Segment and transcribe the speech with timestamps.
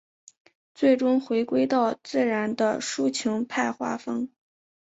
[0.73, 4.31] 最终回归到自然的抒情派画风。